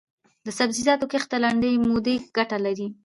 [0.45, 2.87] د سبزیجاتو کښت د لنډې مودې ګټه لري.